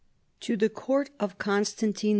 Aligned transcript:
To 0.39 0.57
the 0.57 0.67
court 0.67 1.11
of 1.19 1.37
Constantine 1.37 1.93
V. 1.93 2.09